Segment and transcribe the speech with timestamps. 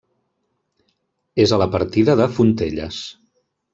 [1.45, 3.03] És a la partida de Fontelles.